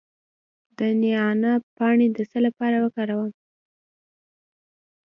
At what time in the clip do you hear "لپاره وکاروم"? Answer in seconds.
2.45-3.31